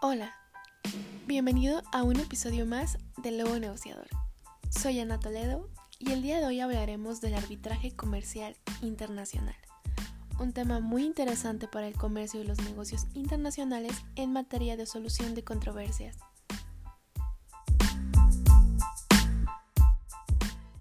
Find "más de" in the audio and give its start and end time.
2.66-3.32